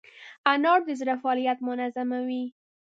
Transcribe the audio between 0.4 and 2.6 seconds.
انار د زړه فعالیت منظموي.